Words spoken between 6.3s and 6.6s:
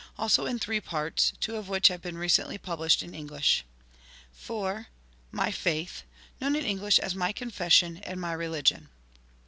Known